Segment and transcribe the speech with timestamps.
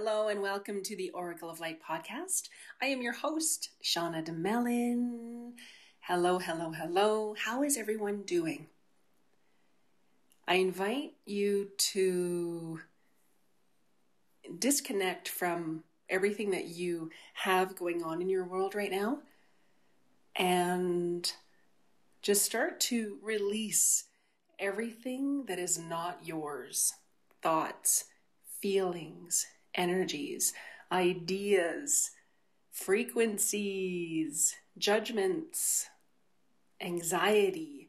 [0.00, 2.50] Hello and welcome to the Oracle of Light podcast.
[2.80, 5.54] I am your host, Shauna DeMellon.
[6.02, 7.34] Hello, hello, hello.
[7.36, 8.68] How is everyone doing?
[10.46, 12.78] I invite you to
[14.56, 19.18] disconnect from everything that you have going on in your world right now
[20.36, 21.32] and
[22.22, 24.04] just start to release
[24.60, 26.92] everything that is not yours
[27.42, 28.04] thoughts,
[28.60, 29.44] feelings,
[29.78, 30.52] energies,
[30.92, 32.10] ideas,
[32.70, 35.88] frequencies, judgments,
[36.80, 37.88] anxiety,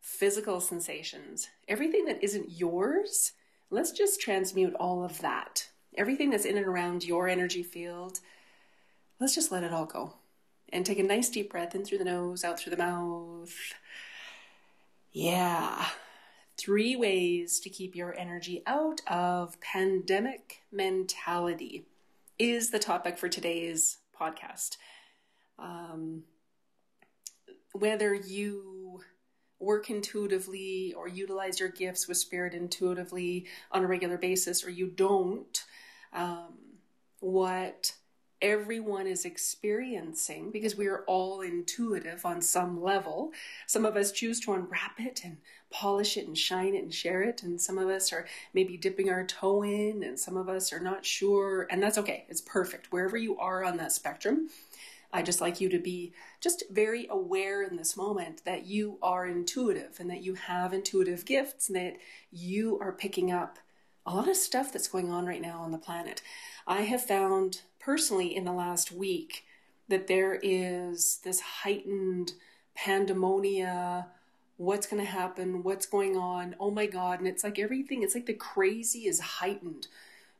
[0.00, 3.32] physical sensations, everything that isn't yours,
[3.70, 5.68] let's just transmute all of that.
[5.96, 8.20] Everything that's in and around your energy field,
[9.20, 10.14] let's just let it all go.
[10.70, 13.54] And take a nice deep breath in through the nose, out through the mouth.
[15.12, 15.86] Yeah
[16.58, 21.86] three ways to keep your energy out of pandemic mentality
[22.38, 24.76] is the topic for today's podcast.
[25.58, 26.24] Um,
[27.72, 29.00] whether you
[29.60, 34.88] work intuitively or utilize your gifts with spirit intuitively on a regular basis or you
[34.88, 35.64] don't,
[36.12, 36.54] um,
[37.20, 37.92] what
[38.40, 43.32] everyone is experiencing because we are all intuitive on some level.
[43.66, 45.38] Some of us choose to unwrap it and
[45.70, 49.10] polish it and shine it and share it, and some of us are maybe dipping
[49.10, 52.24] our toe in, and some of us are not sure, and that's okay.
[52.28, 52.90] It's perfect.
[52.90, 54.48] Wherever you are on that spectrum,
[55.12, 59.26] I just like you to be just very aware in this moment that you are
[59.26, 61.96] intuitive and that you have intuitive gifts and that
[62.30, 63.58] you are picking up
[64.04, 66.22] a lot of stuff that's going on right now on the planet.
[66.66, 69.46] I have found personally in the last week
[69.88, 72.32] that there is this heightened
[72.76, 74.06] pandemonia
[74.58, 78.14] what's going to happen what's going on oh my god and it's like everything it's
[78.14, 79.88] like the crazy is heightened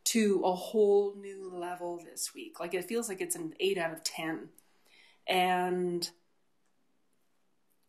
[0.04, 2.60] to a whole new level this week.
[2.60, 4.48] Like it feels like it's an 8 out of 10
[5.26, 6.10] and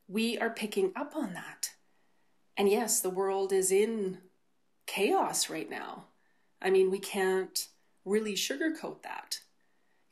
[0.07, 1.71] we are picking up on that.
[2.57, 4.19] And yes the world is in
[4.85, 6.05] chaos right now.
[6.61, 7.67] I mean we can't
[8.05, 9.39] really sugarcoat that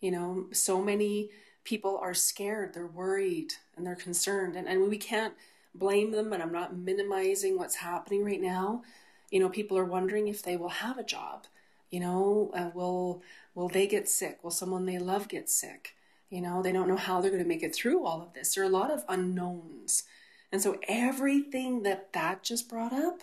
[0.02, 1.30] you know, so many
[1.64, 4.56] people are scared, they're worried, and they're concerned.
[4.56, 5.34] And, and we can't
[5.76, 8.84] blame them, and I'm not minimizing what's happening right now.
[9.32, 11.46] You know, people are wondering if they will have a job.
[11.90, 13.22] You know, uh, will
[13.56, 14.40] will they get sick?
[14.44, 15.96] Will someone they love get sick?
[16.30, 18.54] You know, they don't know how they're going to make it through all of this.
[18.54, 20.04] There are a lot of unknowns.
[20.52, 23.22] And so everything that that just brought up,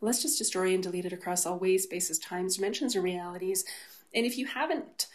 [0.00, 3.64] let's just destroy and delete it across all ways, spaces, times, dimensions, and realities.
[4.14, 5.06] And if you haven't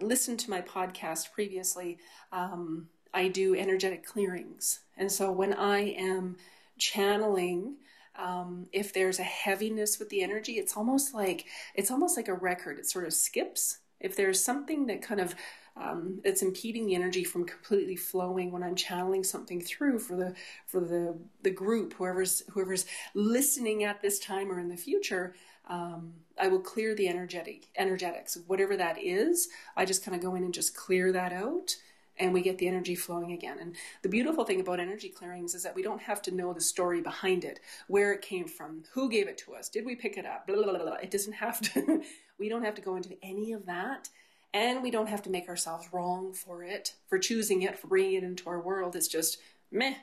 [0.00, 1.98] listened to my podcast previously,
[2.32, 4.80] um, I do energetic clearings.
[4.96, 6.36] And so when I am
[6.78, 7.76] channeling,
[8.16, 12.34] um, if there's a heaviness with the energy, it's almost like it's almost like a
[12.34, 12.78] record.
[12.78, 13.78] It sort of skips.
[13.98, 15.34] If there's something that kind of
[15.76, 20.34] um, it's impeding the energy from completely flowing when I'm channeling something through for the
[20.66, 25.34] for the the group, whoever's whoever's listening at this time or in the future,
[25.70, 29.48] um, I will clear the energetic energetics, whatever that is.
[29.76, 31.76] I just kind of go in and just clear that out,
[32.18, 33.58] and we get the energy flowing again.
[33.60, 36.60] And the beautiful thing about energy clearings is that we don't have to know the
[36.60, 40.18] story behind it, where it came from, who gave it to us, did we pick
[40.18, 40.82] it up, blah blah blah.
[40.82, 40.94] blah.
[40.94, 42.02] It doesn't have to.
[42.38, 44.08] we don't have to go into any of that.
[44.52, 48.14] And we don't have to make ourselves wrong for it, for choosing it, for bringing
[48.14, 48.96] it into our world.
[48.96, 49.38] It's just
[49.70, 49.94] meh,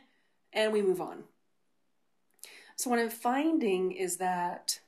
[0.54, 1.26] and we move on.
[2.78, 4.80] So, what I'm finding is that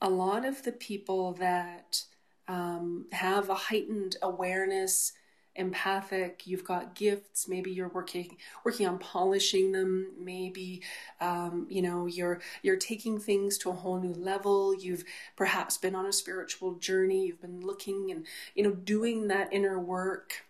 [0.00, 2.02] a lot of the people that
[2.48, 5.12] um, have a heightened awareness
[5.56, 10.82] empathic you've got gifts maybe you're working working on polishing them maybe
[11.20, 15.02] um, you know you're you're taking things to a whole new level you've
[15.34, 19.78] perhaps been on a spiritual journey you've been looking and you know doing that inner
[19.78, 20.44] work.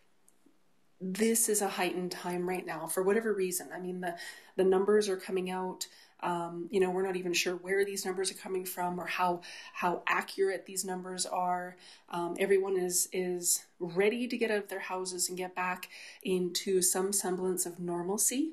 [1.01, 3.69] This is a heightened time right now for whatever reason.
[3.75, 4.17] I mean the
[4.57, 5.87] the numbers are coming out
[6.21, 9.43] um, you know, we're not even sure where these numbers are coming from or how
[9.75, 11.77] how accurate these numbers are.
[12.09, 15.89] Um, everyone is is ready to get out of their houses and get back
[16.23, 18.53] into some semblance of normalcy,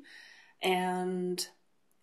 [0.62, 1.48] and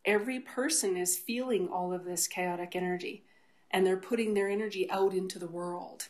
[0.04, 3.24] every person is feeling all of this chaotic energy,
[3.70, 6.08] and they're putting their energy out into the world,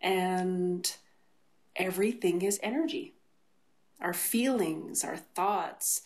[0.00, 0.96] and
[1.76, 3.14] everything is energy.
[4.00, 6.00] Our feelings, our thoughts,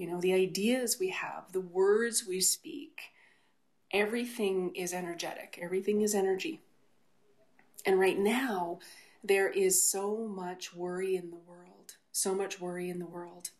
[0.00, 3.02] you know, the ideas we have, the words we speak,
[3.90, 6.62] everything is energetic, everything is energy.
[7.84, 8.78] And right now,
[9.22, 13.50] there is so much worry in the world, so much worry in the world.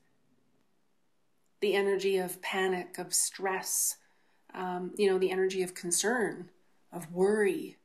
[1.60, 3.98] The energy of panic, of stress,
[4.54, 6.48] um, you know, the energy of concern,
[6.90, 7.76] of worry.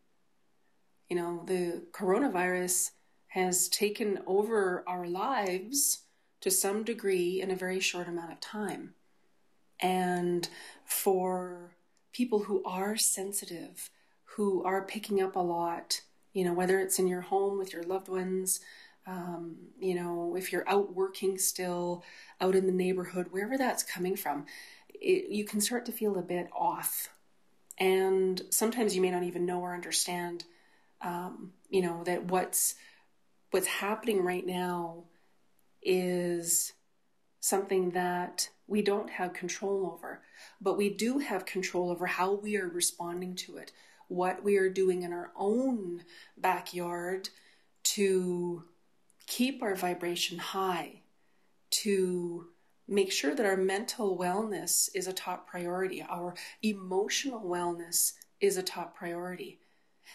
[1.10, 2.92] You know, the coronavirus
[3.28, 6.05] has taken over our lives
[6.46, 8.94] to some degree in a very short amount of time.
[9.80, 10.48] And
[10.86, 11.72] for
[12.14, 13.90] people who are sensitive,
[14.26, 16.02] who are picking up a lot,
[16.34, 18.60] you know, whether it's in your home with your loved ones,
[19.08, 22.04] um, you know, if you're out working still,
[22.40, 24.46] out in the neighborhood, wherever that's coming from,
[24.94, 27.10] it, you can start to feel a bit off.
[27.80, 30.44] And sometimes you may not even know or understand,
[31.02, 32.76] um, you know, that what's
[33.50, 35.06] what's happening right now
[35.86, 36.74] is
[37.40, 40.22] something that we don't have control over,
[40.60, 43.72] but we do have control over how we are responding to it,
[44.08, 46.04] what we are doing in our own
[46.38, 47.30] backyard
[47.84, 48.64] to
[49.28, 51.02] keep our vibration high,
[51.70, 52.48] to
[52.88, 56.34] make sure that our mental wellness is a top priority, our
[56.64, 59.60] emotional wellness is a top priority,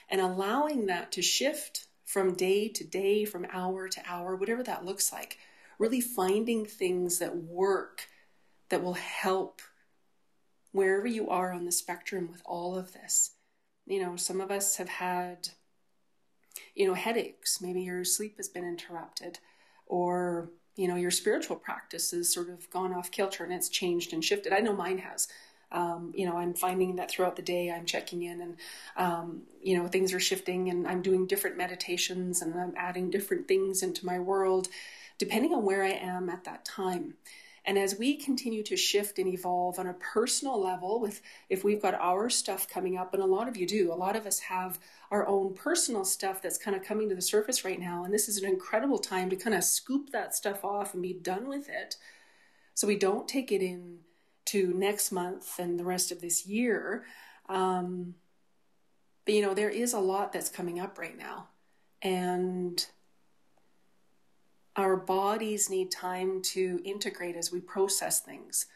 [0.09, 4.85] and allowing that to shift from day to day, from hour to hour, whatever that
[4.85, 5.39] looks like.
[5.81, 8.07] Really finding things that work
[8.69, 9.61] that will help
[10.71, 13.33] wherever you are on the spectrum with all of this.
[13.87, 15.49] You know, some of us have had
[16.75, 17.61] you know, headaches.
[17.61, 19.39] Maybe your sleep has been interrupted,
[19.87, 24.13] or you know, your spiritual practice has sort of gone off kilter and it's changed
[24.13, 24.53] and shifted.
[24.53, 25.29] I know mine has.
[25.73, 28.57] Um, you know, I'm finding that throughout the day I'm checking in and,
[28.97, 33.47] um, you know, things are shifting and I'm doing different meditations and I'm adding different
[33.47, 34.69] things into my world
[35.21, 37.15] depending on where I am at that time.
[37.67, 41.21] And as we continue to shift and evolve on a personal level, with
[41.51, 44.17] if we've got our stuff coming up, and a lot of you do, a lot
[44.17, 44.79] of us have
[45.11, 48.03] our own personal stuff that's kind of coming to the surface right now.
[48.03, 51.13] And this is an incredible time to kind of scoop that stuff off and be
[51.13, 51.97] done with it.
[52.73, 53.99] So we don't take it in
[54.47, 57.05] to next month and the rest of this year.
[57.47, 58.15] Um,
[59.27, 61.49] but you know, there is a lot that's coming up right now.
[62.01, 62.87] And
[64.81, 68.67] our bodies need time to integrate as we process things.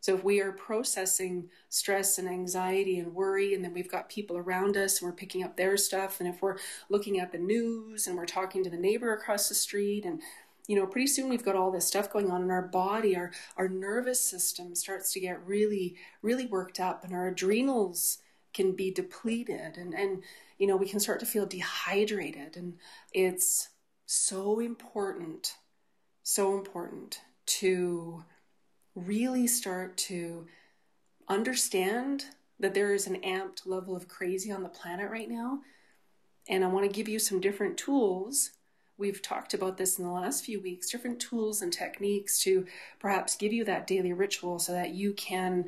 [0.00, 4.36] So if we are processing stress and anxiety and worry, and then we've got people
[4.36, 8.08] around us and we're picking up their stuff, and if we're looking at the news
[8.08, 10.20] and we're talking to the neighbor across the street, and
[10.66, 13.30] you know, pretty soon we've got all this stuff going on in our body, our
[13.56, 18.18] our nervous system starts to get really, really worked up, and our adrenals
[18.52, 20.24] can be depleted, and and
[20.58, 22.74] you know, we can start to feel dehydrated, and
[23.12, 23.68] it's
[24.12, 25.56] so important,
[26.22, 28.22] so important to
[28.94, 30.46] really start to
[31.28, 32.26] understand
[32.60, 35.60] that there is an amped level of crazy on the planet right now.
[36.46, 38.50] And I want to give you some different tools.
[38.98, 42.66] We've talked about this in the last few weeks different tools and techniques to
[43.00, 45.64] perhaps give you that daily ritual so that you can,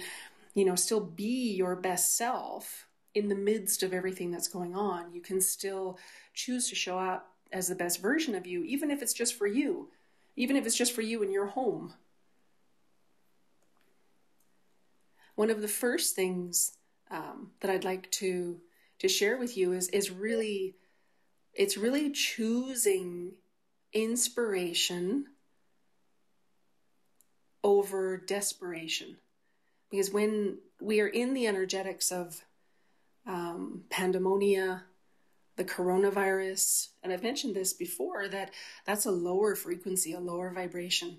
[0.55, 5.15] you know, still be your best self in the midst of everything that's going on.
[5.15, 5.99] You can still
[6.35, 9.47] choose to show up as the best version of you, even if it's just for
[9.47, 9.89] you,
[10.37, 11.95] even if it's just for you in your home.
[15.37, 16.73] One of the first things
[17.11, 18.61] um, that I'd like to
[18.99, 20.75] to share with you is is really
[21.55, 23.37] it's really choosing
[23.93, 25.27] inspiration
[27.63, 29.17] over desperation
[29.91, 32.45] because when we are in the energetics of
[33.27, 34.83] um, pandemonia
[35.57, 38.51] the coronavirus, and I've mentioned this before that
[38.87, 41.19] that's a lower frequency, a lower vibration.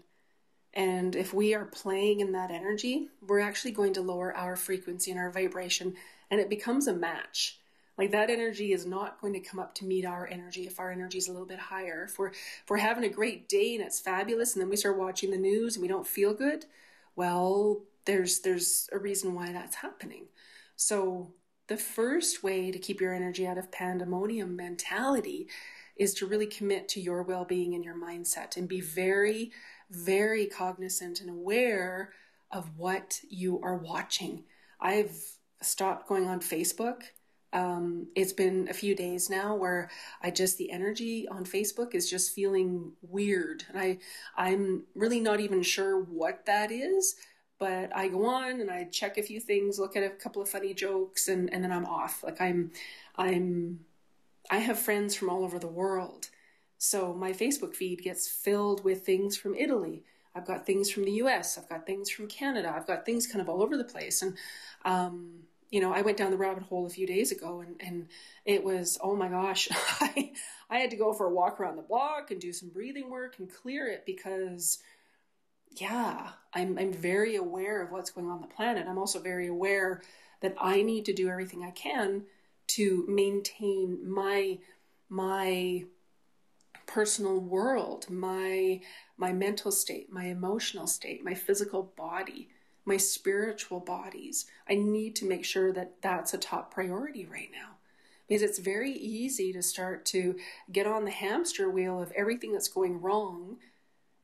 [0.73, 5.09] And if we are playing in that energy, we're actually going to lower our frequency
[5.09, 5.95] and our vibration,
[6.29, 7.59] and it becomes a match.
[7.97, 10.91] Like that energy is not going to come up to meet our energy if our
[10.91, 12.03] energy is a little bit higher.
[12.09, 14.97] If we're if we're having a great day and it's fabulous, and then we start
[14.97, 16.65] watching the news and we don't feel good,
[17.15, 20.25] well, there's there's a reason why that's happening.
[20.75, 21.33] So
[21.67, 25.47] the first way to keep your energy out of pandemonium mentality
[25.95, 29.51] is to really commit to your well being and your mindset and be very,
[29.89, 32.11] very cognizant and aware
[32.51, 34.43] of what you are watching.
[34.79, 35.15] I've
[35.61, 37.03] stopped going on Facebook.
[37.53, 39.89] Um, it's been a few days now where
[40.21, 43.99] I just the energy on Facebook is just feeling weird, and I
[44.35, 47.15] I'm really not even sure what that is
[47.57, 50.49] but I go on and I check a few things, look at a couple of
[50.49, 52.23] funny jokes, and, and then I'm off.
[52.23, 52.71] Like I'm,
[53.15, 53.79] I'm,
[54.49, 56.29] I have friends from all over the world.
[56.77, 60.03] So my Facebook feed gets filled with things from Italy.
[60.35, 61.57] I've got things from the US.
[61.57, 62.71] I've got things from Canada.
[62.75, 64.21] I've got things kind of all over the place.
[64.21, 64.37] And,
[64.83, 68.07] um, you know, I went down the rabbit hole a few days ago and, and
[68.43, 69.69] it was, oh my gosh,
[70.01, 70.33] I,
[70.69, 73.39] I had to go for a walk around the block and do some breathing work
[73.39, 74.79] and clear it because
[75.75, 78.87] yeah, I'm, I'm very aware of what's going on the planet.
[78.87, 80.01] I'm also very aware
[80.41, 82.23] that I need to do everything I can
[82.67, 84.59] to maintain my
[85.07, 85.85] my
[86.87, 88.81] personal world, my
[89.17, 92.49] my mental state, my emotional state, my physical body,
[92.85, 94.45] my spiritual bodies.
[94.69, 97.77] I need to make sure that that's a top priority right now.
[98.27, 100.35] Because it's very easy to start to
[100.71, 103.57] get on the hamster wheel of everything that's going wrong.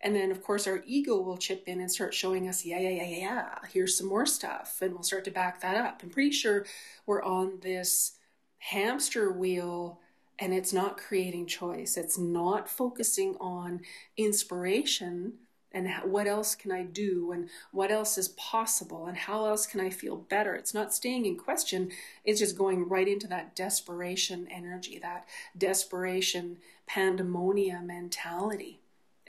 [0.03, 2.89] And then, of course, our ego will chip in and start showing us, yeah, yeah,
[2.89, 4.79] yeah, yeah, yeah, here's some more stuff.
[4.81, 6.01] And we'll start to back that up.
[6.01, 6.65] I'm pretty sure
[7.05, 8.13] we're on this
[8.57, 9.99] hamster wheel
[10.39, 11.97] and it's not creating choice.
[11.97, 13.81] It's not focusing on
[14.17, 15.33] inspiration
[15.71, 19.79] and what else can I do and what else is possible and how else can
[19.79, 20.53] I feel better.
[20.53, 21.91] It's not staying in question.
[22.25, 25.27] It's just going right into that desperation energy, that
[25.57, 28.80] desperation pandemonium mentality.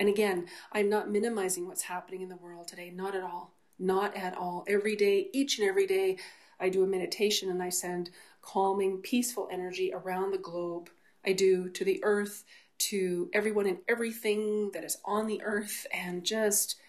[0.03, 2.91] And again, I'm not minimizing what's happening in the world today.
[2.91, 3.55] Not at all.
[3.79, 4.65] Not at all.
[4.67, 6.19] Every day, each and every day,
[6.59, 10.91] I do a meditation and I send calming, peaceful energy around the globe
[11.25, 12.43] I do to the earth,
[12.79, 16.81] to everyone and everything that is on the earth, and just,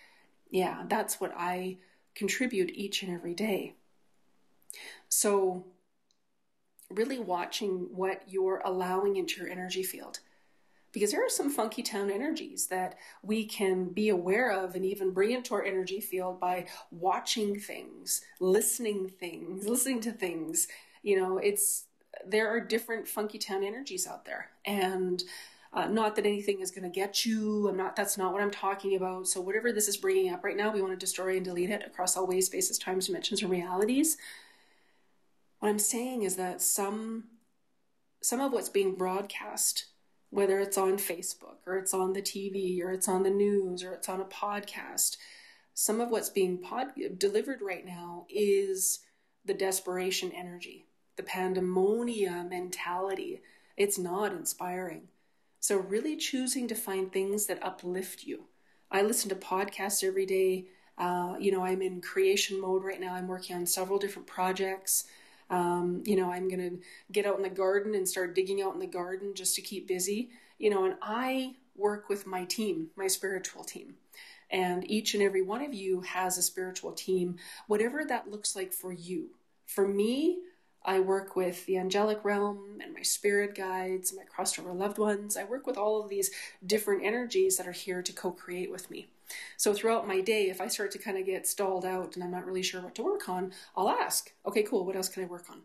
[0.49, 1.77] yeah, that's what I
[2.15, 3.75] contribute each and every day.
[5.07, 5.67] So,
[6.89, 10.19] really watching what you're allowing into your energy field.
[10.93, 15.11] Because there are some funky town energies that we can be aware of and even
[15.11, 20.67] bring into our energy field by watching things, listening things, listening to things.
[21.01, 21.87] You know, it's
[22.25, 24.51] there are different funky town energies out there.
[24.65, 25.23] And
[25.73, 28.51] uh, not that anything is going to get you i'm not that's not what i'm
[28.51, 29.27] talking about.
[29.27, 31.83] So whatever this is bringing up right now we want to destroy and delete it
[31.85, 34.17] across all ways spaces times dimensions and realities.
[35.59, 37.25] What i'm saying is that some
[38.21, 39.85] some of what's being broadcast
[40.33, 43.93] whether it's on facebook or it's on the tv or it's on the news or
[43.93, 45.17] it's on a podcast
[45.73, 48.99] some of what's being pod- delivered right now is
[49.45, 53.41] the desperation energy the pandemonia mentality.
[53.77, 55.09] It's not inspiring.
[55.59, 58.45] So, really choosing to find things that uplift you.
[58.91, 60.65] I listen to podcasts every day.
[60.97, 63.13] Uh, you know, I'm in creation mode right now.
[63.13, 65.05] I'm working on several different projects.
[65.53, 66.79] Um, you know, I'm going to
[67.11, 69.87] get out in the garden and start digging out in the garden just to keep
[69.87, 70.31] busy.
[70.57, 73.95] You know, and I work with my team, my spiritual team.
[74.49, 78.73] And each and every one of you has a spiritual team, whatever that looks like
[78.73, 79.29] for you.
[79.67, 80.39] For me,
[80.83, 85.37] I work with the angelic realm and my spirit guides, my crossed over loved ones.
[85.37, 86.31] I work with all of these
[86.65, 89.07] different energies that are here to co create with me.
[89.57, 92.31] So throughout my day, if I start to kind of get stalled out and I'm
[92.31, 95.27] not really sure what to work on, I'll ask, okay, cool, what else can I
[95.27, 95.61] work on?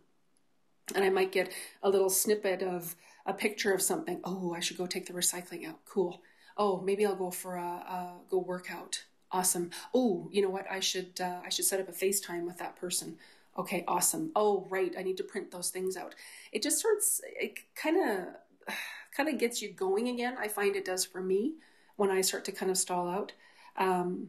[0.95, 2.97] And I might get a little snippet of
[3.27, 4.21] a picture of something.
[4.25, 5.85] Oh, I should go take the recycling out.
[5.85, 6.23] Cool.
[6.57, 9.05] Oh, maybe I'll go for a, a go workout.
[9.31, 9.71] Awesome.
[9.95, 10.65] Oh, you know what?
[10.71, 13.19] I should uh, I should set up a FaceTime with that person
[13.59, 14.31] okay, awesome.
[14.37, 16.15] Oh, right, I need to print those things out.
[16.53, 18.75] It just starts, it kind of,
[19.17, 20.37] kind of gets you going again.
[20.39, 21.55] I find it does for me
[21.97, 23.33] when I start to kind of stall out.
[23.79, 24.29] Um,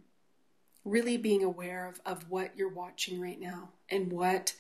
[0.86, 4.54] really being aware of, of what you're watching right now and what,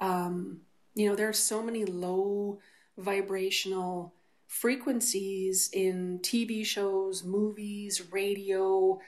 [0.00, 0.60] um,
[0.94, 2.58] you know, there are so many low
[2.98, 4.14] vibrational
[4.46, 8.98] frequencies in TV shows, movies, radio,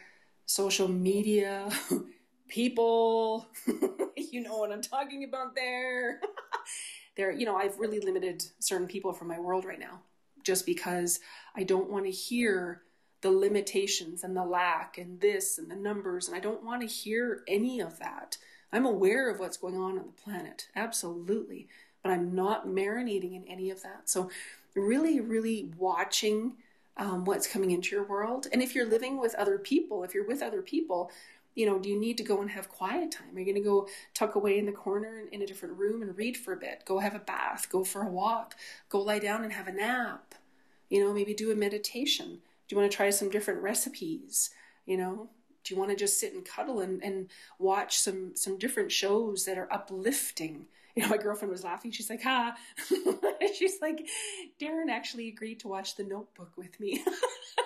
[0.46, 1.68] social media,
[2.48, 3.46] people.
[4.16, 6.20] you know what I'm talking about there.
[7.16, 10.00] there, you know, I've really limited certain people from my world right now
[10.42, 11.20] just because
[11.56, 12.82] I don't want to hear
[13.20, 16.86] the limitations and the lack and this and the numbers, and I don't want to
[16.86, 18.36] hear any of that.
[18.72, 21.68] I'm aware of what's going on on the planet, absolutely,
[22.02, 24.08] but I'm not marinating in any of that.
[24.08, 24.30] So,
[24.74, 26.52] really, really watching
[26.96, 28.46] um, what's coming into your world.
[28.52, 31.10] And if you're living with other people, if you're with other people,
[31.54, 33.34] you know, do you need to go and have quiet time?
[33.34, 36.16] Are you going to go tuck away in the corner in a different room and
[36.16, 36.84] read for a bit?
[36.84, 38.54] Go have a bath, go for a walk,
[38.88, 40.36] go lie down and have a nap.
[40.88, 42.38] You know, maybe do a meditation.
[42.68, 44.50] Do you want to try some different recipes?
[44.84, 45.30] You know,
[45.64, 49.44] do you want to just sit and cuddle and, and watch some some different shows
[49.44, 50.66] that are uplifting?
[50.94, 51.90] You know, my girlfriend was laughing.
[51.90, 52.56] She's like, "Ha!"
[53.56, 54.06] She's like,
[54.60, 57.04] "Darren actually agreed to watch The Notebook with me,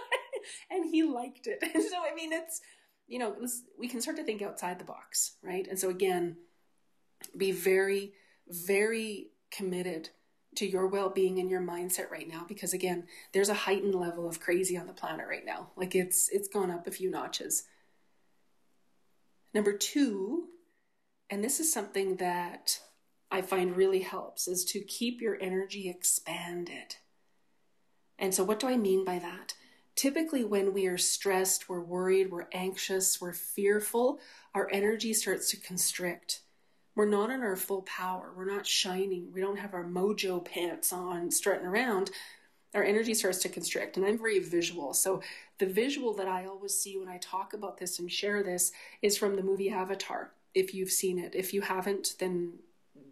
[0.70, 2.60] and he liked it." And so I mean, it's
[3.08, 3.36] you know,
[3.78, 5.66] we can start to think outside the box, right?
[5.68, 6.36] And so again,
[7.36, 8.12] be very,
[8.48, 10.10] very committed
[10.56, 14.40] to your well-being and your mindset right now because again there's a heightened level of
[14.40, 15.70] crazy on the planet right now.
[15.76, 17.64] Like it's it's gone up a few notches.
[19.54, 20.44] Number 2
[21.30, 22.78] and this is something that
[23.30, 26.96] i find really helps is to keep your energy expanded.
[28.18, 29.54] And so what do i mean by that?
[29.94, 34.20] Typically, when we are stressed, we're worried, we're anxious, we're fearful,
[34.54, 36.40] our energy starts to constrict.
[36.94, 38.32] We're not in our full power.
[38.36, 39.30] We're not shining.
[39.32, 42.10] We don't have our mojo pants on, strutting around.
[42.74, 43.96] our energy starts to constrict.
[43.96, 44.94] And I'm very visual.
[44.94, 45.22] So
[45.58, 48.72] the visual that I always see when I talk about this and share this
[49.02, 50.30] is from the movie Avatar.
[50.54, 52.54] If you've seen it, if you haven't, then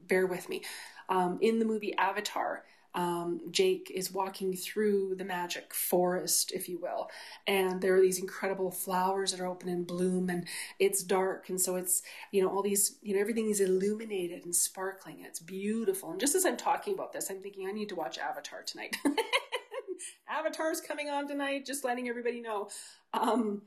[0.06, 0.62] bear with me.
[1.08, 6.78] Um, in the movie Avatar, um, Jake is walking through the magic forest, if you
[6.78, 7.08] will,
[7.46, 10.46] and there are these incredible flowers that are open and bloom, and
[10.78, 14.54] it's dark, and so it's you know all these you know everything is illuminated and
[14.54, 16.10] sparkling, and it's beautiful.
[16.10, 18.96] And just as I'm talking about this, I'm thinking I need to watch Avatar tonight.
[20.28, 22.68] Avatar's coming on tonight, just letting everybody know.
[23.12, 23.62] Um,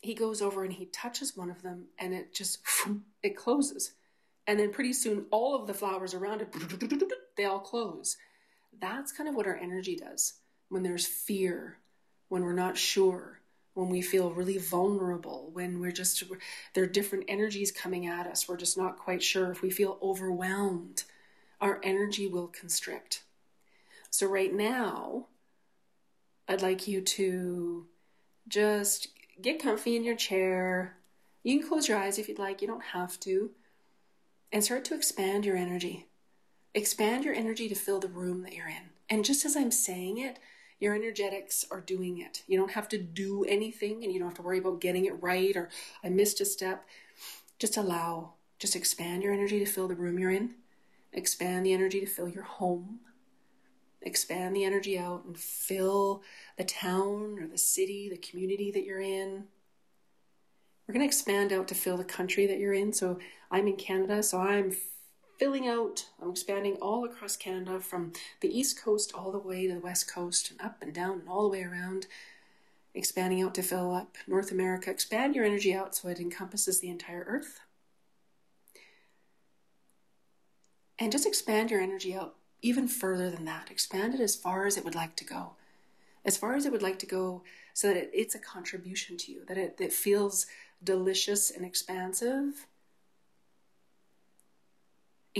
[0.00, 2.60] he goes over and he touches one of them, and it just
[3.22, 3.92] it closes,
[4.48, 8.16] and then pretty soon all of the flowers around it they all close.
[8.80, 10.34] That's kind of what our energy does
[10.70, 11.78] when there's fear,
[12.28, 13.40] when we're not sure,
[13.74, 16.24] when we feel really vulnerable, when we're just,
[16.74, 18.48] there are different energies coming at us.
[18.48, 19.50] We're just not quite sure.
[19.50, 21.04] If we feel overwhelmed,
[21.60, 23.22] our energy will constrict.
[24.10, 25.26] So, right now,
[26.48, 27.86] I'd like you to
[28.48, 29.08] just
[29.40, 30.96] get comfy in your chair.
[31.42, 33.50] You can close your eyes if you'd like, you don't have to.
[34.50, 36.06] And start to expand your energy.
[36.74, 38.90] Expand your energy to fill the room that you're in.
[39.10, 40.38] And just as I'm saying it,
[40.80, 42.42] your energetics are doing it.
[42.46, 45.22] You don't have to do anything and you don't have to worry about getting it
[45.22, 45.68] right or
[46.04, 46.86] I missed a step.
[47.58, 50.54] Just allow, just expand your energy to fill the room you're in.
[51.12, 53.00] Expand the energy to fill your home.
[54.02, 56.22] Expand the energy out and fill
[56.56, 59.44] the town or the city, the community that you're in.
[60.86, 62.92] We're going to expand out to fill the country that you're in.
[62.92, 63.18] So
[63.50, 64.76] I'm in Canada, so I'm
[65.38, 69.74] filling out, I'm expanding all across Canada from the east coast all the way to
[69.74, 72.06] the west coast and up and down and all the way around,
[72.94, 74.90] expanding out to fill up North America.
[74.90, 77.60] Expand your energy out so it encompasses the entire earth.
[80.98, 83.70] And just expand your energy out even further than that.
[83.70, 85.52] Expand it as far as it would like to go.
[86.24, 89.32] As far as it would like to go so that it, it's a contribution to
[89.32, 90.46] you, that it, it feels
[90.82, 92.66] delicious and expansive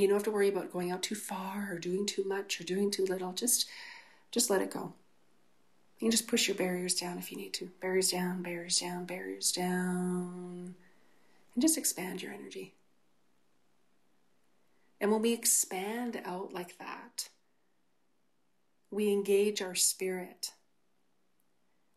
[0.03, 2.65] you don't have to worry about going out too far or doing too much or
[2.65, 3.33] doing too little.
[3.33, 3.69] Just
[4.31, 4.93] just let it go.
[5.99, 7.71] You can just push your barriers down if you need to.
[7.81, 10.75] Barriers down, barriers down, barriers down.
[11.55, 12.75] And just expand your energy.
[15.01, 17.31] And when we expand out like that,
[18.91, 20.53] we engage our spirit.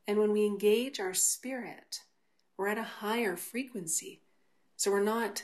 [0.08, 2.02] And when we engage our spirit,
[2.58, 4.22] we're at a higher frequency.
[4.78, 5.44] So we're not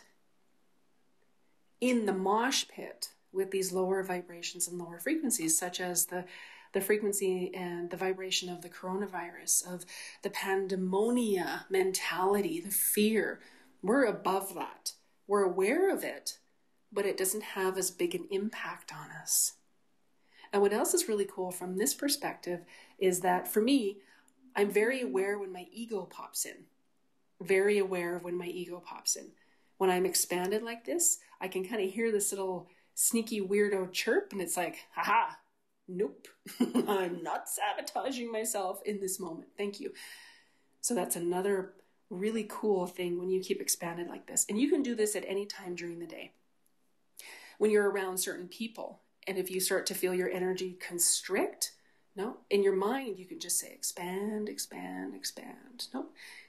[1.82, 6.26] in the mosh pit with these lower vibrations and lower frequencies, such as the
[6.74, 9.86] the frequency and the vibration of the coronavirus, of
[10.22, 13.40] the pandemonia mentality, the fear.
[13.82, 14.92] We're above that.
[15.28, 16.40] We're aware of it,
[16.92, 19.54] but it doesn't have as big an impact on us.
[20.52, 22.66] And what else is really cool from this perspective
[23.00, 24.00] is that for me,
[24.56, 26.66] I'm very aware when my ego pops in.
[27.42, 29.32] Very aware of when my ego pops in
[29.78, 34.32] when I'm expanded like this, I can kind of hear this little sneaky weirdo chirp,
[34.32, 35.34] and it's like, haha,
[35.88, 36.28] nope,
[36.88, 39.50] I'm not sabotaging myself in this moment.
[39.58, 39.93] Thank you.
[40.82, 41.73] So that's another
[42.10, 44.45] really cool thing when you keep expanded like this.
[44.50, 46.34] And you can do this at any time during the day.
[47.58, 51.73] When you're around certain people, and if you start to feel your energy constrict,
[52.15, 55.88] no, in your mind, you can just say expand, expand, expand.
[55.93, 56.08] No,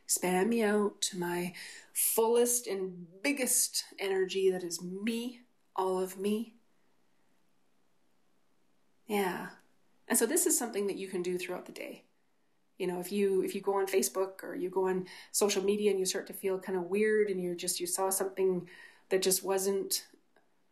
[0.08, 1.52] expand me out to my
[1.92, 5.40] fullest and biggest energy that is me,
[5.76, 6.54] all of me.
[9.06, 9.48] Yeah.
[10.08, 12.04] And so this is something that you can do throughout the day.
[12.78, 15.90] You know, if you if you go on Facebook or you go on social media
[15.90, 18.66] and you start to feel kind of weird and you're just you saw something
[19.10, 20.06] that just wasn't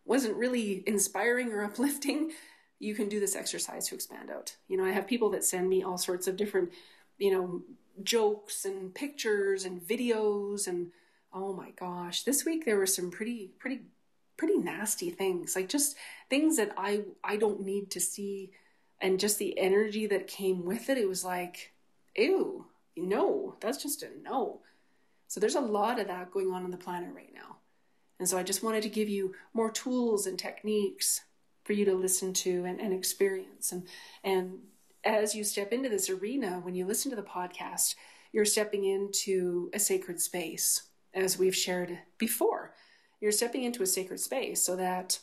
[0.06, 2.30] wasn't really inspiring or uplifting,
[2.78, 4.56] you can do this exercise to expand out.
[4.66, 6.70] You know, I have people that send me all sorts of different,
[7.18, 7.60] you know,
[8.02, 10.92] jokes and pictures and videos and
[11.32, 13.82] oh my gosh this week there were some pretty pretty
[14.36, 15.56] pretty nasty things.
[15.56, 15.96] Like just
[16.28, 18.52] things that i i don't need to see.
[19.00, 21.72] And just the energy that came with it it was like
[22.16, 24.60] ew no that's just a no.
[25.28, 27.56] So there's a lot of that going on on the planet right now.
[28.18, 31.22] And so i just wanted to give you more tools and techniques
[31.64, 33.72] for you to listen to and, and experience.
[33.72, 33.86] And
[34.22, 34.58] and
[35.06, 37.94] as you step into this arena, when you listen to the podcast,
[38.32, 40.82] you're stepping into a sacred space,
[41.14, 42.74] as we've shared before.
[43.20, 45.20] You're stepping into a sacred space so that,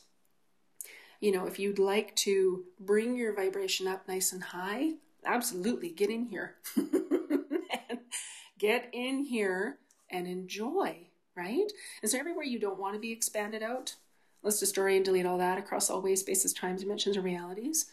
[1.20, 4.94] you know, if you'd like to bring your vibration up nice and high,
[5.26, 6.56] absolutely get in here.
[8.58, 11.72] get in here and enjoy, right?
[12.02, 13.96] And so, everywhere you don't want to be expanded out,
[14.42, 17.92] let's destroy and delete all that across all ways, spaces, times, dimensions, and realities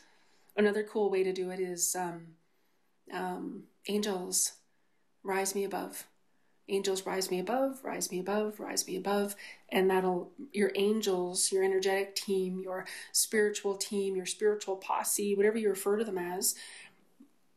[0.56, 2.26] Another cool way to do it is um,
[3.12, 4.52] um, angels
[5.22, 6.06] rise me above.
[6.68, 9.34] Angels rise me above, rise me above, rise me above.
[9.70, 15.68] And that'll, your angels, your energetic team, your spiritual team, your spiritual posse, whatever you
[15.68, 16.54] refer to them as,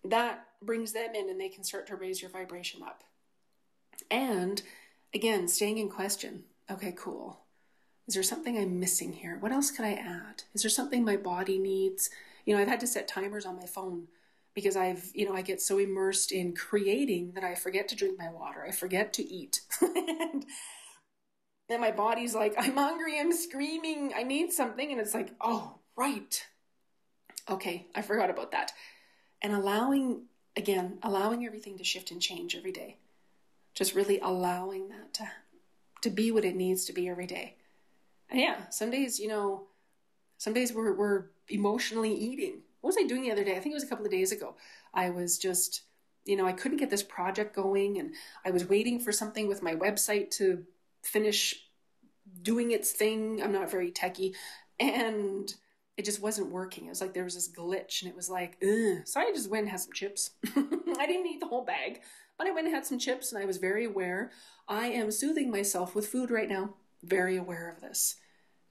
[0.04, 3.04] that brings them in and they can start to raise your vibration up.
[4.10, 4.62] And
[5.14, 6.46] again, staying in question.
[6.72, 7.42] Okay, cool.
[8.08, 9.38] Is there something I'm missing here?
[9.40, 10.44] What else could I add?
[10.54, 12.10] Is there something my body needs?
[12.46, 14.08] You know, I've had to set timers on my phone
[14.54, 18.18] because I've, you know, I get so immersed in creating that I forget to drink
[18.18, 18.64] my water.
[18.66, 19.62] I forget to eat.
[19.82, 20.46] and,
[21.70, 24.92] my body's like, I'm hungry, I'm screaming, I need something.
[24.92, 26.46] And it's like, oh, right.
[27.50, 28.72] Okay, I forgot about that.
[29.42, 30.26] And allowing,
[30.56, 32.98] again, allowing everything to shift and change every day.
[33.74, 35.32] Just really allowing that to,
[36.04, 37.56] to be what it needs to be every day.
[38.30, 39.64] And yeah, some days, you know,
[40.38, 42.62] some days we're, we're emotionally eating.
[42.82, 43.56] What was I doing the other day?
[43.56, 44.56] I think it was a couple of days ago.
[44.94, 45.82] I was just,
[46.26, 48.14] you know, I couldn't get this project going and
[48.46, 50.66] I was waiting for something with my website to
[51.02, 51.56] finish
[52.42, 53.42] doing its thing.
[53.42, 54.36] I'm not very techy.
[54.80, 55.54] And
[55.98, 56.86] it just wasn't working.
[56.86, 59.04] It was like there was this glitch and it was like, Ugh.
[59.06, 60.32] so I just went and had some chips.
[60.56, 62.02] I didn't eat the whole bag,
[62.38, 64.32] but I went and had some chips and I was very aware.
[64.68, 66.76] I am soothing myself with food right now.
[67.04, 68.16] Very aware of this.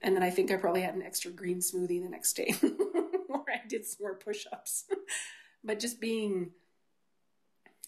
[0.03, 2.53] And then I think I probably had an extra green smoothie the next day,
[3.29, 4.83] or I did some more push ups.
[5.63, 6.51] but just being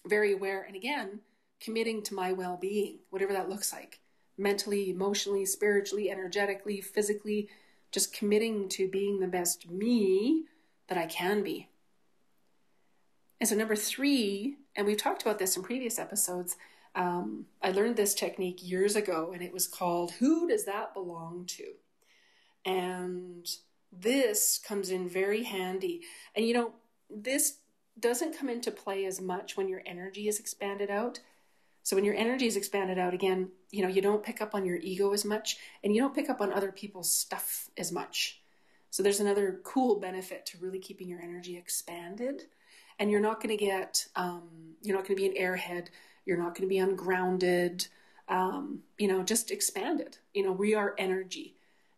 [0.06, 1.20] very aware and again,
[1.60, 4.00] committing to my well being, whatever that looks like
[4.38, 7.48] mentally, emotionally, spiritually, energetically, physically,
[7.90, 10.44] just committing to being the best me
[10.88, 11.68] that I can be.
[13.40, 16.56] And so, number three, and we've talked about this in previous episodes,
[16.94, 21.44] um, I learned this technique years ago, and it was called Who Does That Belong
[21.48, 21.64] to?
[22.66, 23.48] And
[23.92, 26.02] this comes in very handy.
[26.34, 26.72] And you know,
[27.08, 27.58] this
[27.98, 31.20] doesn't come into play as much when your energy is expanded out.
[31.82, 34.66] So when your energy is expanded out again, you know, you don't pick up on
[34.66, 38.42] your ego as much and you don't pick up on other people's stuff as much.
[38.90, 42.46] So there's another cool benefit to really keeping your energy expanded.
[42.98, 44.48] And you're not going to get, um,
[44.82, 45.88] you're not going to be an airhead.
[46.24, 47.86] You're not going to be ungrounded.
[48.28, 50.18] Um, you know, just expanded.
[50.34, 51.54] You know, we are energy.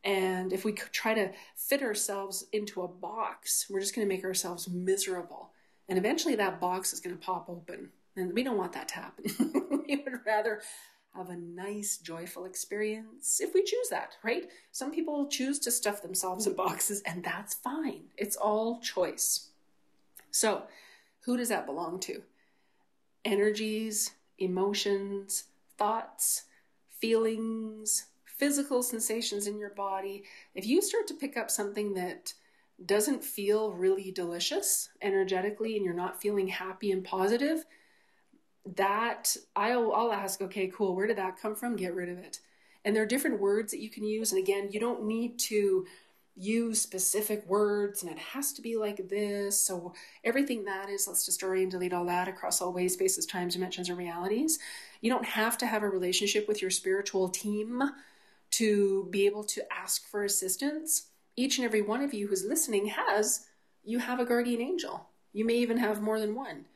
[0.08, 4.24] And if we try to fit ourselves into a box, we're just going to make
[4.24, 5.50] ourselves miserable.
[5.86, 7.90] And eventually that box is going to pop open.
[8.16, 9.24] And we don't want that to happen.
[9.86, 10.62] we would rather
[11.14, 14.48] have a nice, joyful experience if we choose that, right?
[14.72, 18.04] Some people choose to stuff themselves in boxes, and that's fine.
[18.16, 19.50] It's all choice.
[20.30, 20.62] So,
[21.26, 22.22] who does that belong to?
[23.26, 25.44] Energies, emotions,
[25.76, 26.44] thoughts,
[26.98, 28.06] feelings,
[28.38, 30.24] physical sensations in your body,
[30.54, 32.32] if you start to pick up something that
[32.84, 37.64] doesn't feel really delicious energetically and you're not feeling happy and positive,
[38.76, 41.76] that I'll, I'll ask, okay, cool, where did that come from?
[41.76, 42.40] Get rid of it.
[42.84, 44.32] And there are different words that you can use.
[44.32, 45.86] And again, you don't need to
[46.36, 49.60] use specific words and it has to be like this.
[49.60, 53.26] So everything that is, let's just destroy and delete all that across all ways, spaces,
[53.26, 54.60] times, dimensions, and realities.
[55.00, 57.82] You don't have to have a relationship with your spiritual team
[58.52, 61.08] to be able to ask for assistance.
[61.36, 63.46] Each and every one of you who's listening has,
[63.84, 65.08] you have a guardian angel.
[65.32, 66.66] You may even have more than one.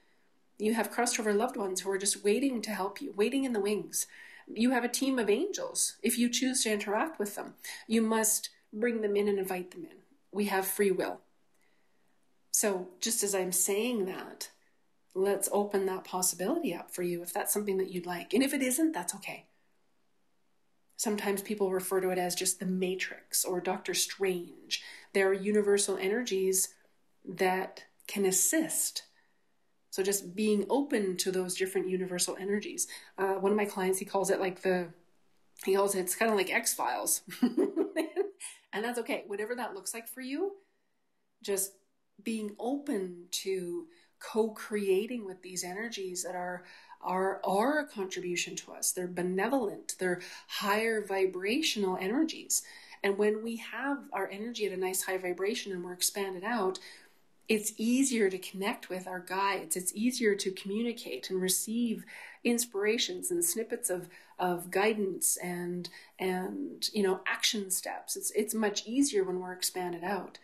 [0.59, 3.53] You have crossed over loved ones who are just waiting to help you, waiting in
[3.53, 4.07] the wings.
[4.47, 7.55] You have a team of angels if you choose to interact with them.
[7.87, 9.99] You must bring them in and invite them in.
[10.31, 11.21] We have free will.
[12.53, 14.51] So, just as I'm saying that,
[15.15, 18.35] let's open that possibility up for you if that's something that you'd like.
[18.35, 19.47] And if it isn't, that's okay.
[21.03, 24.85] Sometimes people refer to it as just the Matrix or Doctor Strange.
[25.13, 26.69] There are universal energies
[27.29, 29.03] that can assist.
[29.91, 32.87] So just being open to those different universal energies.
[33.19, 34.91] Uh, one of my clients, he calls it like the,
[35.65, 37.23] he calls it, it's kind of like X Files.
[38.73, 39.25] and that's okay.
[39.27, 40.53] Whatever that looks like for you,
[41.43, 41.73] just
[42.23, 43.89] being open to
[44.21, 46.63] co-creating with these energies that are
[47.03, 48.93] are, are a contribution to us.
[48.93, 52.63] They're benevolent, they're higher vibrational energies.
[53.05, 56.79] And when we have our energy at a nice high vibration and we're expanded out,
[57.49, 59.77] it's easier to connect with our guides.
[59.77, 62.05] It's easier to communicate and receive
[62.45, 65.89] inspirations and snippets of, of guidance and
[66.19, 68.17] and you know action steps.
[68.17, 70.39] It's it's much easier when we're expanded out.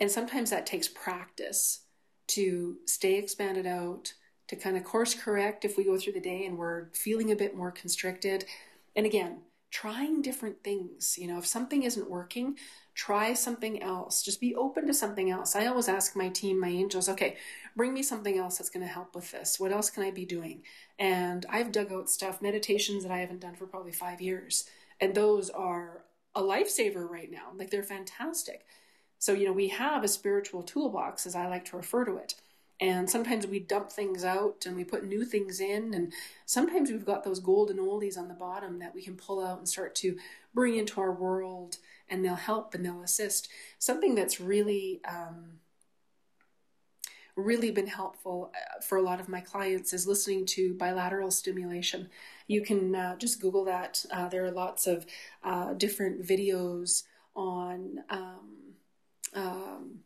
[0.00, 1.80] And sometimes that takes practice
[2.28, 4.14] to stay expanded out,
[4.48, 7.36] to kind of course correct if we go through the day and we're feeling a
[7.36, 8.44] bit more constricted.
[8.96, 11.16] And again, trying different things.
[11.18, 12.56] You know, if something isn't working,
[12.94, 14.22] try something else.
[14.22, 15.54] Just be open to something else.
[15.54, 17.36] I always ask my team, my angels, okay,
[17.76, 19.60] bring me something else that's going to help with this.
[19.60, 20.62] What else can I be doing?
[20.98, 24.64] And I've dug out stuff, meditations that I haven't done for probably five years.
[25.00, 27.52] And those are a lifesaver right now.
[27.54, 28.64] Like they're fantastic.
[29.18, 32.34] So, you know, we have a spiritual toolbox, as I like to refer to it.
[32.80, 35.94] And sometimes we dump things out and we put new things in.
[35.94, 36.12] And
[36.46, 39.68] sometimes we've got those golden oldies on the bottom that we can pull out and
[39.68, 40.16] start to
[40.54, 43.48] bring into our world and they'll help and they'll assist.
[43.78, 45.58] Something that's really, um,
[47.34, 52.08] really been helpful uh, for a lot of my clients is listening to bilateral stimulation.
[52.46, 54.04] You can uh, just Google that.
[54.12, 55.04] Uh, there are lots of
[55.42, 57.02] uh, different videos
[57.34, 58.74] on um,
[59.34, 60.00] um,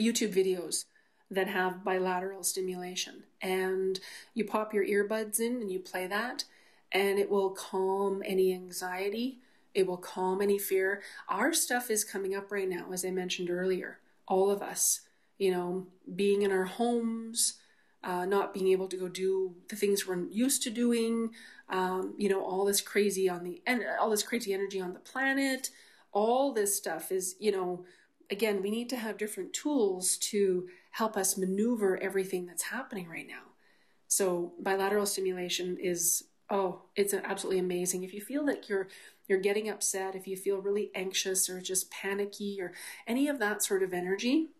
[0.00, 0.84] YouTube videos
[1.32, 3.24] that have bilateral stimulation.
[3.40, 3.98] And
[4.34, 6.44] you pop your earbuds in and you play that,
[6.92, 9.38] and it will calm any anxiety,
[9.74, 11.02] it will calm any fear.
[11.28, 13.98] Our stuff is coming up right now, as I mentioned earlier.
[14.28, 15.00] All of us,
[15.38, 17.54] you know, being in our homes,
[18.04, 21.30] uh, not being able to go do the things we're used to doing,
[21.70, 24.98] um, you know, all this crazy on the and all this crazy energy on the
[25.00, 25.70] planet,
[26.12, 27.84] all this stuff is, you know,
[28.30, 33.26] again, we need to have different tools to help us maneuver everything that's happening right
[33.26, 33.52] now.
[34.08, 38.04] So bilateral stimulation is oh, it's absolutely amazing.
[38.04, 38.88] If you feel like you're
[39.26, 42.72] you're getting upset, if you feel really anxious or just panicky or
[43.06, 44.50] any of that sort of energy,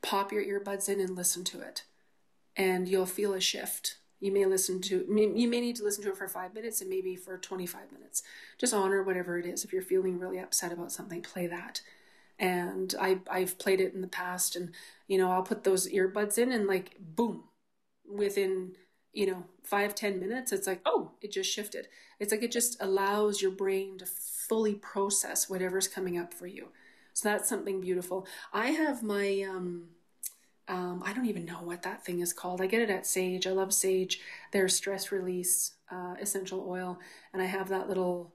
[0.00, 1.84] pop your earbuds in and listen to it.
[2.56, 3.98] And you'll feel a shift.
[4.20, 6.88] You may listen to you may need to listen to it for 5 minutes and
[6.88, 8.22] maybe for 25 minutes.
[8.58, 9.64] Just honor whatever it is.
[9.64, 11.80] If you're feeling really upset about something, play that
[12.38, 14.72] and I I've played it in the past and
[15.08, 17.44] you know I'll put those earbuds in and like boom
[18.08, 18.72] within
[19.12, 21.88] you know five ten minutes it's like oh it just shifted
[22.20, 26.68] it's like it just allows your brain to fully process whatever's coming up for you
[27.14, 29.88] so that's something beautiful I have my um
[30.68, 32.60] um, I don't even know what that thing is called.
[32.60, 33.46] I get it at Saje.
[33.46, 34.16] I love Saje.
[34.52, 36.98] Their stress release uh, essential oil,
[37.32, 38.32] and I have that little.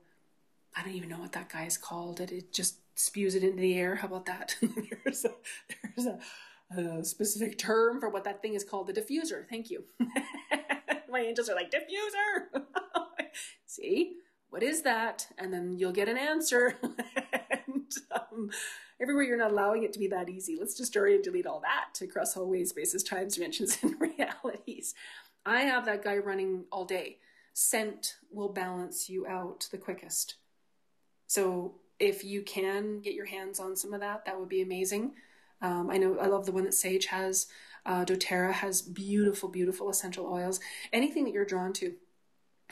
[0.76, 2.22] I don't even know what that guy is called.
[2.22, 3.96] It it just spews it into the air.
[3.96, 4.56] How about that?
[5.04, 5.32] there's a,
[5.96, 6.20] there's a,
[6.80, 9.48] a, specific term for what that thing is called, the diffuser.
[9.50, 9.84] Thank you.
[11.10, 12.64] My angels are like, diffuser.
[13.66, 14.16] See,
[14.50, 15.28] what is that?
[15.38, 16.78] And then you'll get an answer.
[16.82, 18.50] and um,
[19.02, 20.58] everywhere you're not allowing it to be that easy.
[20.60, 24.94] Let's just destroy and delete all that across all ways, spaces, times, dimensions, and realities.
[25.46, 27.18] I have that guy running all day.
[27.54, 30.36] Scent will balance you out the quickest.
[31.28, 35.14] So if you can get your hands on some of that, that would be amazing.
[35.62, 37.48] Um, I know I love the one that Saje has.
[37.86, 40.60] Uh, doTERRA has beautiful, beautiful essential oils.
[40.94, 41.94] Anything that you're drawn to,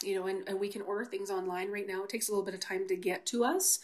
[0.03, 2.03] you know, and, and we can order things online right now.
[2.03, 3.79] It takes a little bit of time to get to us,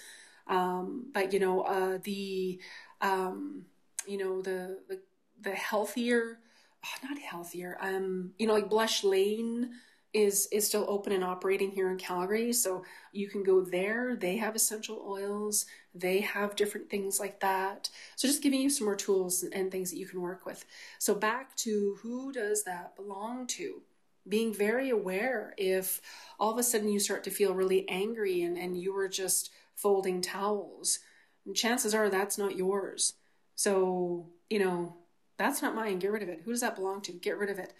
[0.48, 2.60] um, but you know, uh, the
[3.02, 3.66] um,
[4.08, 5.00] you know the the,
[5.42, 6.40] the healthier,
[6.86, 9.72] oh, not healthier, um, you know, like Blush Lane
[10.15, 12.54] is is still open and operating here in Calgary.
[12.54, 14.15] So you can go there.
[14.15, 15.65] They have essential oils.
[15.93, 17.89] They have different things like that.
[18.15, 20.63] So just giving you some more tools and, things that you can work with.
[20.99, 23.82] So back to who does that belong to?
[24.28, 26.01] Being very aware if
[26.39, 29.51] all of a sudden you start to feel really angry and, and you were just
[29.75, 30.99] folding towels,
[31.54, 33.13] chances are that's not yours.
[33.56, 34.95] So, you know,
[35.38, 35.99] that's not mine.
[35.99, 36.41] Get rid of it.
[36.45, 37.12] Who does that belong to?
[37.12, 37.73] Get rid of it.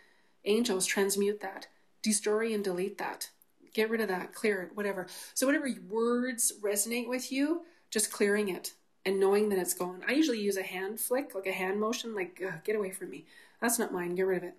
[0.44, 1.68] Angels, transmute that
[2.06, 3.30] destroy and delete that.
[3.74, 5.08] Get rid of that, clear it, whatever.
[5.34, 8.74] So, whatever words resonate with you, just clearing it
[9.06, 10.02] and knowing that it's gone.
[10.08, 13.26] I usually use a hand flick, like a hand motion, like, get away from me.
[13.60, 14.56] That's not mine, get rid of it.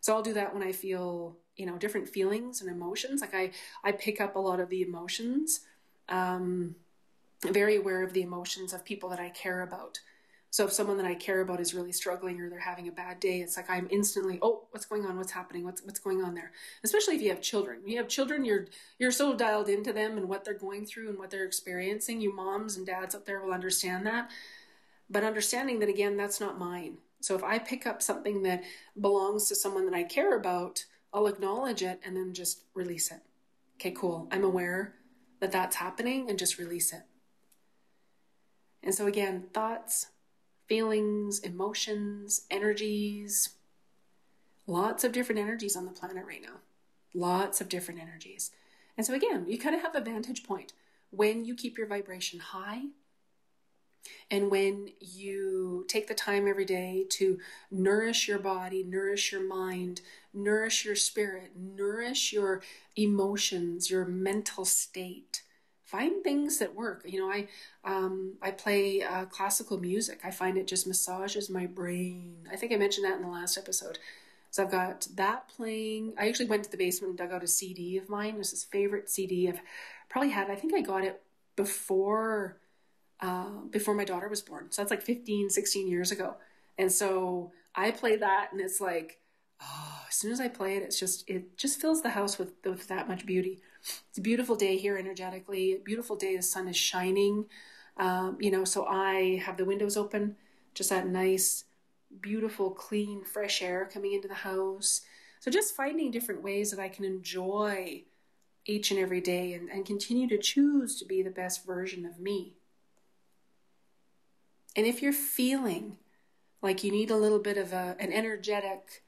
[0.00, 3.20] So, I'll do that when I feel, you know, different feelings and emotions.
[3.20, 3.52] Like, I,
[3.84, 5.60] I pick up a lot of the emotions,
[6.08, 6.74] um,
[7.46, 10.00] very aware of the emotions of people that I care about.
[10.52, 13.20] So if someone that I care about is really struggling or they're having a bad
[13.20, 15.16] day, it's like I'm instantly, oh, what's going on?
[15.16, 15.64] What's happening?
[15.64, 16.50] What's what's going on there?
[16.82, 17.82] Especially if you have children.
[17.86, 18.66] You have children, you're
[18.98, 22.20] you're so dialed into them and what they're going through and what they're experiencing.
[22.20, 24.30] You moms and dads out there will understand that.
[25.08, 26.98] But understanding that again, that's not mine.
[27.20, 28.64] So if I pick up something that
[29.00, 33.20] belongs to someone that I care about, I'll acknowledge it and then just release it.
[33.76, 34.26] Okay, cool.
[34.32, 34.94] I'm aware
[35.40, 37.02] that that's happening and just release it.
[38.82, 40.08] And so again, thoughts,
[40.70, 43.56] feelings, emotions, energies.
[44.68, 46.60] Lots of different energies on the planet right now.
[47.12, 48.52] Lots of different energies.
[48.96, 50.72] And so, again, you kind of have a vantage point
[51.10, 52.82] when you keep your vibration high
[54.30, 57.40] and when you take the time every day to
[57.72, 60.02] nourish your body, nourish your mind,
[60.32, 62.62] nourish your spirit, nourish your
[62.94, 65.42] emotions, your mental state,
[65.90, 67.02] find things that work.
[67.04, 67.48] You know, I
[67.84, 70.20] um, I play uh, classical music.
[70.24, 72.46] I find it just massages my brain.
[72.50, 73.98] I think I mentioned that in the last episode.
[74.50, 76.14] So I've got that playing.
[76.18, 78.38] I actually went to the basement and dug out a CD of mine.
[78.38, 79.60] This is favorite CD I've
[80.08, 80.50] probably had.
[80.50, 81.22] I think I got it
[81.56, 82.56] before
[83.20, 84.66] uh, before my daughter was born.
[84.70, 86.36] So that's like 15, 16 years ago.
[86.78, 89.18] And so I play that, and it's like,
[89.60, 92.52] oh, as soon as I play it, it's just it just fills the house with
[92.64, 93.60] with that much beauty.
[93.82, 95.80] It's a beautiful day here energetically.
[95.84, 96.36] Beautiful day.
[96.36, 97.46] The sun is shining.
[97.96, 100.36] Um, you know, so I have the windows open.
[100.74, 101.64] Just that nice,
[102.20, 105.02] beautiful, clean, fresh air coming into the house.
[105.40, 108.04] So just finding different ways that I can enjoy
[108.66, 112.20] each and every day and, and continue to choose to be the best version of
[112.20, 112.54] me.
[114.76, 115.96] And if you're feeling
[116.62, 119.02] like you need a little bit of a, an energetic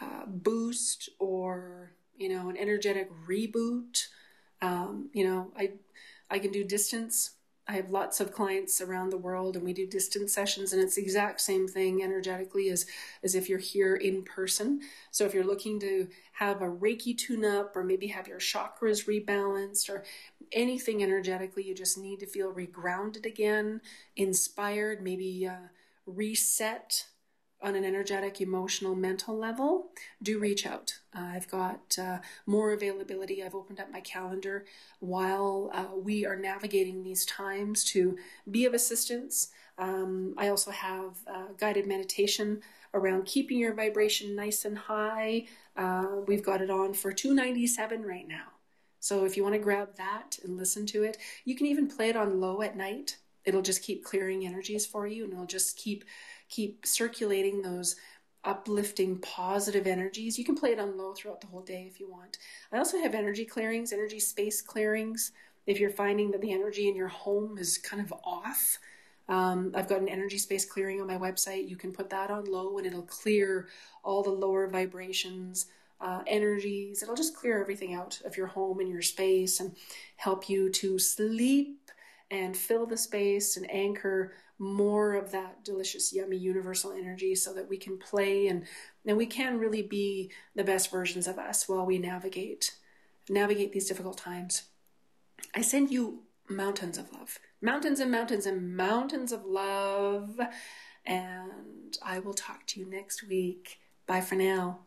[0.00, 1.71] uh, boost or
[2.22, 4.06] you know an energetic reboot.
[4.60, 5.72] Um, you know i
[6.30, 7.32] i can do distance.
[7.68, 10.96] I have lots of clients around the world and we do distance sessions and it's
[10.96, 12.86] the exact same thing energetically as
[13.22, 14.80] as if you're here in person.
[15.12, 19.06] So if you're looking to have a reiki tune up or maybe have your chakras
[19.06, 20.04] rebalanced or
[20.52, 23.80] anything energetically you just need to feel regrounded again
[24.16, 25.68] inspired maybe uh,
[26.06, 27.06] reset
[27.62, 29.90] on an energetic, emotional, mental level,
[30.22, 30.98] do reach out.
[31.16, 33.42] Uh, I've got uh, more availability.
[33.42, 34.64] I've opened up my calendar
[35.00, 38.16] while uh, we are navigating these times to
[38.50, 39.48] be of assistance.
[39.78, 42.60] Um, I also have uh, guided meditation
[42.94, 45.46] around keeping your vibration nice and high.
[45.76, 48.52] Uh, we've got it on for 297 right now.
[49.00, 52.08] So if you want to grab that and listen to it, you can even play
[52.08, 53.16] it on low at night.
[53.44, 56.04] It'll just keep clearing energies for you and it'll just keep
[56.52, 57.96] keep circulating those
[58.44, 60.38] uplifting positive energies.
[60.38, 62.38] You can play it on low throughout the whole day if you want.
[62.72, 65.32] I also have energy clearings, energy space clearings.
[65.66, 68.78] If you're finding that the energy in your home is kind of off,
[69.28, 71.68] um, I've got an energy space clearing on my website.
[71.68, 73.68] You can put that on low and it'll clear
[74.02, 75.66] all the lower vibrations,
[76.00, 77.02] uh, energies.
[77.02, 79.76] It'll just clear everything out of your home and your space and
[80.16, 81.78] help you to sleep
[82.30, 87.68] and fill the space and anchor more of that delicious, yummy, universal energy so that
[87.68, 88.64] we can play and,
[89.04, 92.76] and we can really be the best versions of us while we navigate
[93.28, 94.64] navigate these difficult times.
[95.54, 97.38] I send you mountains of love.
[97.60, 100.40] Mountains and mountains and mountains of love.
[101.04, 103.78] And I will talk to you next week.
[104.06, 104.80] Bye for now.